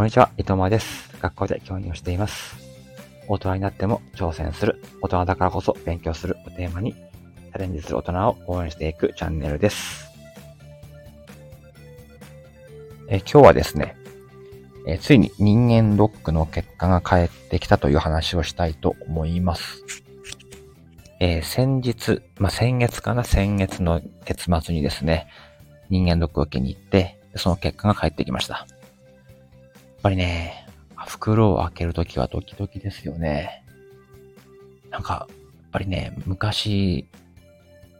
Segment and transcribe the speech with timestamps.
[0.00, 1.14] こんにちは、伊藤間です。
[1.20, 2.56] 学校で教員をしています。
[3.28, 10.10] 大人になっても挑戦する、大人だからこそ勉強するをテーマに、チャレンジする大人を応援していくチャンネルです。
[13.08, 13.94] え今日はですね、
[14.86, 19.84] えついに人間ドックの結果が返ってきたという話をしたいと思います。
[21.20, 25.26] えー先日、まあ、先月かな、先月の月末にですね、
[25.90, 28.66] 人間ドックを受けに行って、その結果が返ってきました。
[30.00, 33.66] やっぱりね、袋を開けるときはドキドキですよね。
[34.88, 35.36] なんか、やっ
[35.72, 37.06] ぱりね、昔、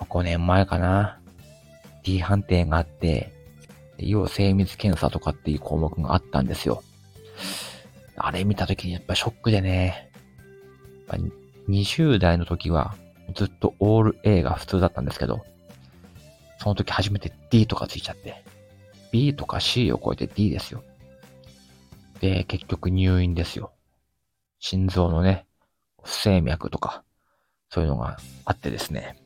[0.00, 1.20] 5年前かな、
[2.02, 3.32] D 判定があって、
[3.98, 6.82] 要精密検査とかっていう項目があったんですよ。
[8.16, 10.10] あれ見たときにやっぱショックでね、
[11.68, 12.96] 20代の時は
[13.36, 15.44] ずっとオール A が普通だったんですけど、
[16.58, 18.42] その時初めて D とかついちゃって、
[19.12, 20.82] B とか C を超えて D ですよ。
[22.20, 23.72] で、結局入院ですよ。
[24.58, 25.46] 心臓のね、
[26.02, 27.02] 不整脈とか、
[27.70, 29.16] そういうのがあってですね。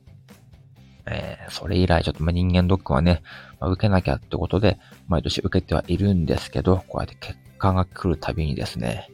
[1.11, 3.23] えー、それ以来ちょっとま人間ドックはね、
[3.61, 9.09] まあ受けなきゃってことで、毎年受けてはいるんですけど、こうやって結果が来るたびにですね、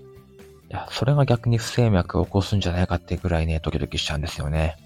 [0.70, 4.76] いや、それが逆に不整脈を起こすんじゃないかってぐらいね、ドキドキしちゃうんですよね。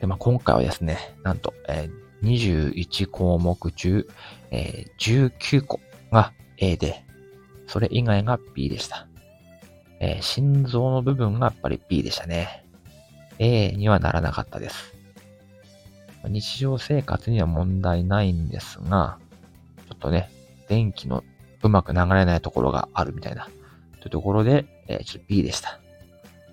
[0.00, 4.08] で、まあ今回はですね、なんと、えー21項目中、
[4.50, 7.04] えー19個が A で、
[7.68, 9.06] それ以外が B でした。
[10.00, 12.64] えー心臓の部分がやっぱり B でしたね。
[13.38, 14.94] A にはならなかったです。
[16.26, 19.18] 日常生活には問題ないんですが、
[19.88, 20.30] ちょっとね、
[20.68, 21.22] 電気の
[21.62, 23.48] うまく流れないところがあるみたいな、
[24.00, 25.78] というところで、えーちょっと B でした。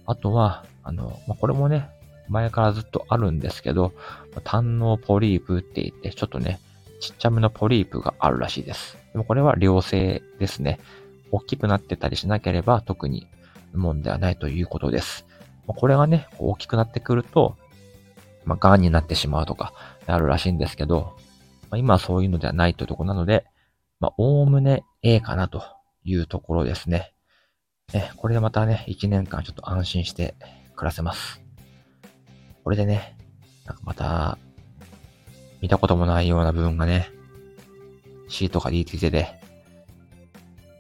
[0.06, 1.90] あとは、あの、まあ、これもね、
[2.28, 3.94] 前からずっとあるんですけど、
[4.44, 6.60] 胆のポリープって言って、ちょっとね、
[7.00, 8.98] ちっちゃめのポリープがあるらしいです。
[9.14, 10.80] でもこれは良性ですね。
[11.36, 13.28] 大きくなってたりしなければ特に
[13.74, 15.26] 問題はないということです。
[15.68, 17.58] これがね、大きくなってくると、
[18.46, 19.74] まあ、癌になってしまうとか、
[20.06, 21.18] あるらしいんですけど、
[21.70, 23.46] まあ、今はそういうのではないというところなので、
[24.00, 25.64] まあ、おおむね A かなと
[26.04, 27.14] いうところですね。
[27.94, 30.36] ね、これでまたね、1年間ちょっと安心して
[30.76, 31.42] 暮らせます。
[32.64, 33.18] これでね、
[33.66, 34.38] なんかまた、
[35.62, 37.10] 見たこともないような部分がね、
[38.30, 39.45] C とか D ついてて、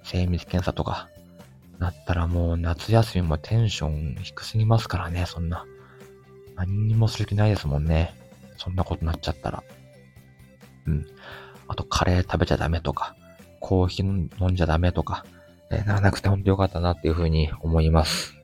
[0.06, 1.10] 精密検査とか、
[1.80, 5.66] なったらもう夏休みもテンション低すぎますからね、そんな。
[6.56, 8.16] 何にもする気ないですもんね。
[8.58, 9.64] そんなことなっちゃったら。
[10.86, 11.06] うん。
[11.68, 13.16] あと、カレー食べちゃダメとか、
[13.60, 15.26] コーヒー飲んじゃダメとか、
[15.72, 18.36] ねならなくて本当よかったなっていうふうに思います。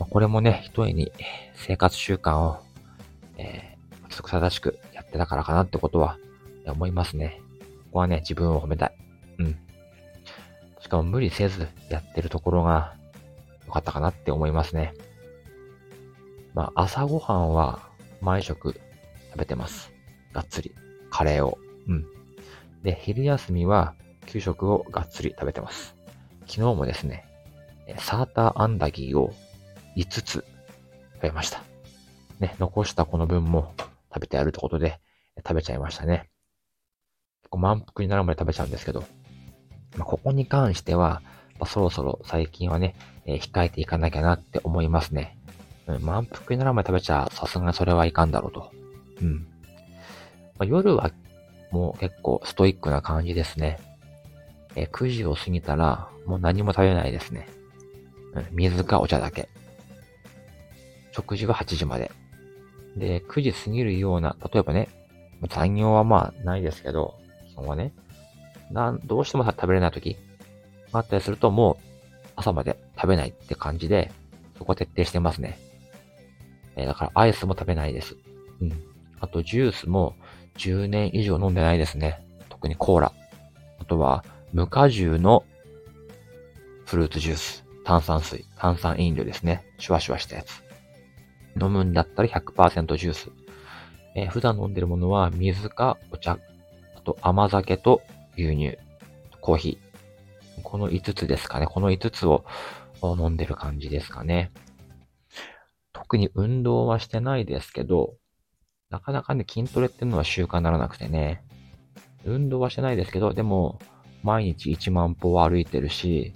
[0.00, 1.12] まあこれもね、一重に
[1.54, 2.58] 生活習慣を、
[3.38, 6.18] えー、規則正しくやってたからかなってことは
[6.66, 7.40] 思いますね。
[7.84, 8.94] ここはね、自分を褒めたい。
[9.38, 9.58] うん。
[10.82, 12.94] しかも無理せずやってるところが
[13.66, 14.92] 良かったかなって思いますね。
[16.54, 17.80] まあ、朝ごはんは
[18.20, 18.74] 毎食
[19.30, 19.92] 食べてます。
[20.32, 20.74] がっつり。
[21.10, 21.58] カレーを。
[21.88, 22.06] うん。
[22.82, 23.94] で、昼休みは
[24.26, 25.94] 給食をがっつり食べてます。
[26.46, 27.24] 昨日もですね、
[27.98, 29.32] サーターアンダギーを
[29.96, 30.44] 5つ食
[31.22, 31.62] べました。
[32.40, 33.72] ね、残したこの分も
[34.12, 35.00] 食べてやるってことで
[35.36, 36.28] 食べちゃいましたね。
[37.42, 39.04] 結構満腹になるまで食べちゃうんですけど、
[39.96, 41.22] まあ、ここに関しては、
[41.58, 42.94] まあ、そろそろ最近はね、
[43.26, 45.36] えー控えていかなきゃなって思いますね。
[45.86, 48.70] うん、満腹になるまで食べちゃ、さすがにそれはいかんだろうと。
[49.20, 49.34] うん。
[49.34, 49.40] ま
[50.60, 51.10] あ、夜は
[51.70, 53.78] もう結構ストイックな感じですね。
[54.76, 57.48] えー9時を過ぎたらもう何も食べないですね。
[58.34, 59.48] うん、水かお茶だけ。
[61.12, 62.10] 食事は8時まで。
[62.96, 64.88] で、9時過ぎるような、例えばね、
[65.48, 67.14] 残業はまあないですけど、
[67.48, 67.92] 基本はね、
[68.70, 70.16] なん、どうしても食べれない時
[70.92, 71.84] があったりするともう
[72.36, 74.10] 朝まで食べないって感じで、
[74.58, 75.58] そこは徹底してますね。
[76.76, 78.16] えーだからアイスも食べないです。
[78.60, 78.72] うん。
[79.20, 80.14] あとジュースも
[80.56, 82.24] 10年以上飲んでないですね。
[82.48, 83.12] 特にコーラ。
[83.78, 85.44] あとは無果汁の
[86.86, 87.64] フルーツジュース。
[87.84, 88.46] 炭酸水。
[88.56, 89.64] 炭酸飲料ですね。
[89.78, 90.62] シュワシュワしたやつ。
[91.60, 93.30] 飲むんだったら100%ジュース。
[94.14, 96.38] えー普段飲んでるものは水かお茶。
[96.96, 98.02] あと甘酒と
[98.36, 98.78] 牛乳。
[99.40, 100.62] コーヒー。
[100.62, 101.66] この5つですかね。
[101.66, 102.44] この5つを
[103.02, 104.52] 飲んでる感じですかね。
[105.92, 108.14] 特に運動はしてないですけど、
[108.90, 111.42] なかなかね、筋トレっていうのは習慣にならなくてね。
[112.24, 113.78] 運動はしてないですけど、でも、
[114.22, 116.32] 毎日1万歩は歩いてるし、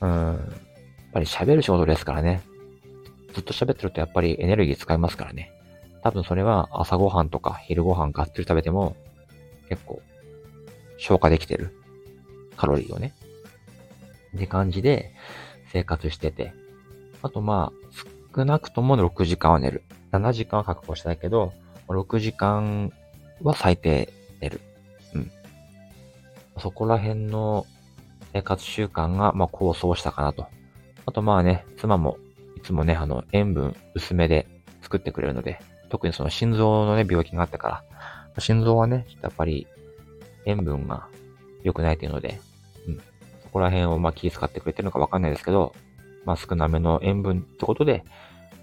[0.00, 0.38] うん、やっ
[1.12, 2.42] ぱり喋る仕事ですからね。
[3.32, 5.50] ずっと喋ってるとやっぱりエネルギー使いますからね。
[6.02, 8.94] 多分それは朝ごはんとか昼ごはんがっつり食べても
[9.68, 10.02] 結構
[10.98, 11.76] 消化できてる。
[12.56, 13.14] カロリーをね。
[14.36, 15.12] って感じで
[15.72, 16.52] 生活してて。
[17.22, 17.94] あとまあ、
[18.34, 19.82] 少なくとも6時間は寝る。
[20.12, 21.52] 7時間は確保したいけど、
[21.88, 22.92] 6時間
[23.42, 24.60] は最低寝る。
[25.14, 25.30] うん。
[26.58, 27.66] そこら辺の
[28.32, 30.46] 生活習慣が、まあ、構想したかなと。
[31.06, 32.18] あとまあね、妻も
[32.56, 34.46] いつもね、あの、塩分薄めで
[34.82, 37.84] 作ってくれるので、特にその心臓のね、病気があってか
[38.34, 39.66] ら、心臓はね、やっぱり
[40.46, 41.08] 塩分が
[41.62, 42.40] 良くないっていうので、
[42.86, 42.98] うん。
[43.42, 45.74] そこら辺をまあ気遣ってくれてるのかわかんないですけど、
[46.24, 48.04] まあ少なめの塩分ってことで、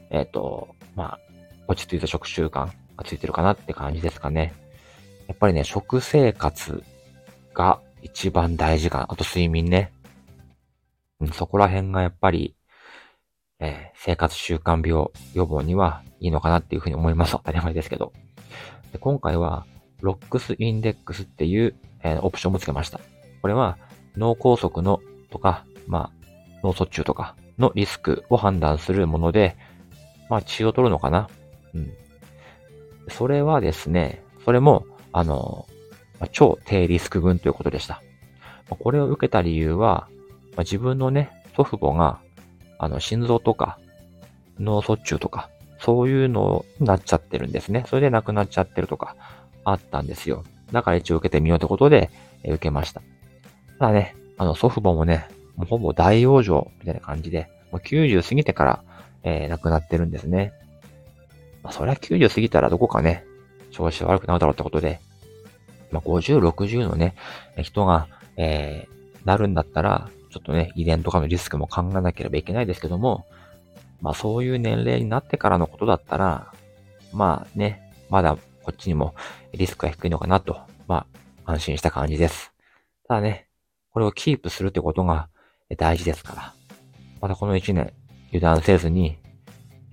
[0.10, 1.19] えっ、ー、と、まあ、
[1.68, 2.68] 落ち着いた食習慣
[2.98, 4.54] がついてるかなって感じですかね。
[5.28, 6.83] やっぱりね、食生活
[7.54, 9.07] が一番大事かな。
[9.10, 9.92] あと睡眠ね。
[11.22, 12.56] うん、そこら辺がやっぱり、
[13.60, 17.31] えー、生活習慣病予防にはいいのかなっていうふうに思います。
[17.33, 18.12] 当たり前ですけど。
[18.92, 19.66] で今回は、
[20.01, 23.00] ロックスインデックスっていう、えー、オプションもつけました。
[23.42, 23.77] これは
[24.18, 26.27] 脳梗塞のとか、まあ、
[26.63, 29.56] 脳卒中とかのリスクを判断するもので、
[30.30, 31.30] まあ、血を取るのかな。
[31.74, 31.92] うん。
[33.09, 35.68] それはですね、それも、あの、
[36.19, 38.01] まあ、超低リスク群ということでした。
[38.69, 40.07] まあ、これを受けた理由は、
[40.56, 42.19] まあ、自分のね、祖父母が、
[42.77, 43.77] あの、心臓とか、
[44.59, 45.50] 脳卒中とか、
[45.80, 47.86] そういうのになっちゃってるんですね。
[47.88, 49.15] それで亡くなっちゃってるとか、
[49.63, 50.44] あったんですよ。
[50.72, 52.10] だから一応受けてみようってことで、
[52.44, 53.02] え受けました。
[53.80, 58.84] ただね、あの、祖父母もね、もうほぼ大往生みたいな感じで、もう90過ぎてから、
[59.24, 60.54] えー、亡くなってるんですね。
[61.63, 63.25] まあ、そりゃ90過ぎたらどこかね、
[63.72, 65.00] 調子悪くなるだろうってことで、
[65.92, 67.16] まあ、50、60のね、
[67.62, 68.07] 人が、
[68.38, 73.25] えー、なるんだったら、ちょっとね、遺伝とかのリスクも考えなければいけないですけども、
[74.02, 76.54] まあそういう年齢になってからのことだったら、
[77.14, 79.16] まあね、まだこっちにも
[79.54, 81.06] リスクが低いのかなと、ま
[81.46, 82.54] あ安心した感じです。
[83.08, 83.48] ただね、
[83.92, 85.30] これをキープするってことが
[85.78, 86.54] 大事ですから、
[87.19, 87.94] またこの1年
[88.28, 89.18] 油断せずに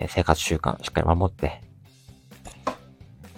[0.09, 1.63] 生活習慣しっかり守って、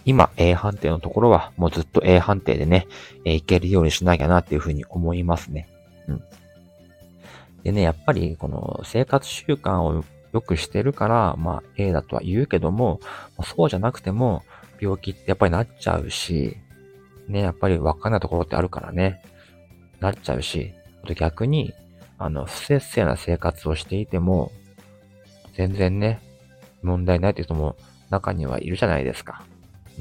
[0.05, 2.87] 今 A 判定のところはもうずっと A 判定でね、
[3.25, 5.69] いけるようにしなきゃなっていうふうに思いますね。
[6.09, 6.23] うん。
[7.62, 13.00] でね、やっぱりこの生活習慣を良くしてるから、まあ A だとは言うけども、
[13.44, 14.43] そうじゃなくても
[14.81, 16.56] 病気ってやっぱりなっちゃうし、
[17.29, 19.23] ね、やっぱりわかんないところってあるからね、
[20.00, 20.73] なっちゃうし、
[21.03, 21.75] あと逆に、
[22.19, 24.53] あの、不節制な生活をしていても、
[25.55, 26.21] 全然ね、
[26.82, 27.77] 問題ないって人も
[28.11, 29.43] 中にはいるじゃないですか。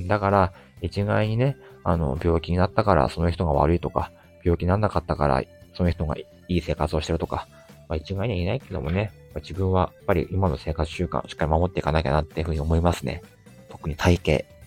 [0.07, 4.11] だから、一概にね、あの、病気になったからその人が悪いとか、
[4.43, 5.43] 病気にならなかったから
[5.73, 7.47] その人がいい生活をしてるとか、
[7.87, 13.21] まあ一概には言えないけどもね、ま自分はやっぱり今の生活習慣をしっかり守っていかなきゃなっていうふうに思いますね。
[13.69, 14.58] 特に体型。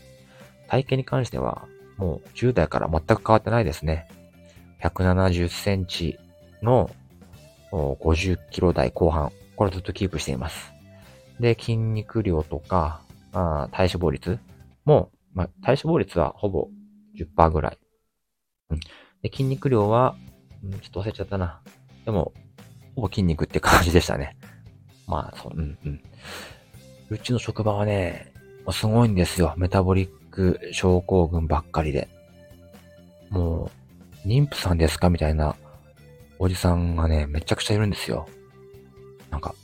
[0.73, 4.09] 体型に関しては、もう10代から全く変わってないですね。
[4.81, 6.19] 170センチ
[6.63, 6.91] の
[7.71, 9.33] 50キロ台後半。
[9.55, 10.73] これずっとキープしています。
[11.39, 13.03] で、筋肉量とか、
[13.35, 14.39] あ体脂肪率
[14.87, 16.69] も、まあ、体脂肪率はほぼ
[17.19, 17.79] 10%ぐらい。
[18.71, 20.17] うん、で筋肉量は、
[20.65, 21.61] うん、ちょっと忘れちゃったな。
[22.07, 22.33] でも、
[22.95, 24.39] ほぼ筋肉って感じでしたね。
[25.07, 26.01] まあ、そう、うん、うん。
[27.11, 28.33] うちの職場はね、
[28.71, 29.53] すごいんですよ。
[29.59, 32.09] メタボリック症候群ばっかりで。
[33.31, 33.71] も
[34.25, 35.11] う、妊婦さんですか？
[35.11, 35.55] みたいな
[36.39, 38.27] おじさんがね、めちゃくちゃいるんですよ。
[39.31, 39.55] なんか、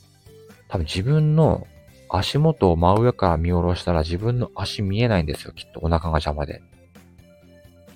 [0.69, 1.67] 多分自分の
[2.09, 5.51] 足元を真上から見下ろしたら自分の足見えないんですよ。
[5.51, 6.61] きっとお腹が邪魔で。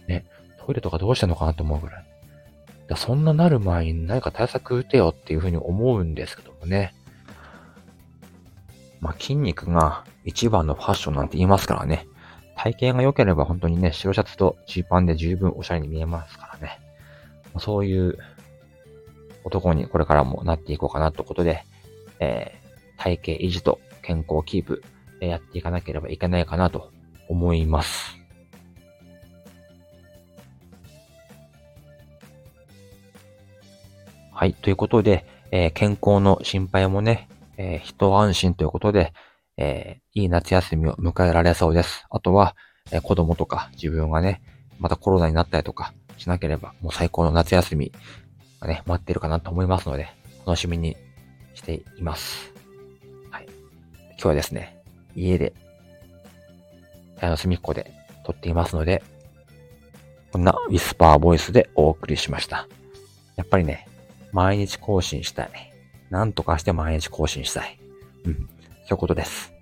[0.07, 0.25] ね、
[0.59, 2.05] トイレとかどうしてんのかなと思うぐらい。
[2.87, 6.93] だそんななる前に何か対策打てよっていうふうに思うんですけどもね。
[8.99, 12.07] まあ、筋肉が一番のファッションなんて言いますからね。
[12.55, 16.79] 体型が良ければ本当にね、白シャツとジーパンで十分おしゃれに見えますからね。
[17.59, 18.17] そういう
[19.43, 21.63] 男にこれからもなっていこうかなということで、
[22.19, 24.83] えー、体型維持と健康キープ、
[25.21, 26.91] えやっていかなければいけないかなと
[27.27, 28.17] 思います。
[34.31, 34.53] はい。
[34.53, 39.13] ということで、えー、健康の心配もね、えー、一安心ということで、
[39.57, 42.05] えー、いい夏休みを迎えられそうです。
[42.09, 42.55] あとは、
[42.91, 44.41] え子供とか自分がね、
[44.79, 47.91] またコロナになったりとかしなければ、もう最高の夏休み
[48.59, 50.09] がね、待ってるかなと思いますので、
[50.45, 50.97] 楽しみに
[51.53, 52.53] しています。
[53.31, 53.47] はい。
[54.11, 54.77] 今日はですね、
[55.15, 55.53] 家で、
[57.19, 57.91] 部屋の隅っこで
[58.25, 59.03] 撮っていますので、
[60.31, 62.67] こんなウィスパーボイスでお送りしました。
[63.35, 63.87] やっぱりね、
[64.31, 65.49] 毎日更新したい。
[66.09, 67.79] なんとかして毎日更新したい。
[68.25, 68.49] うん。
[68.85, 69.53] そういうことです。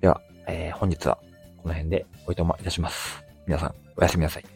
[0.00, 1.18] では、えー、本日は
[1.56, 3.22] この辺でおいとまいたします。
[3.46, 4.55] 皆さん、おやすみなさい。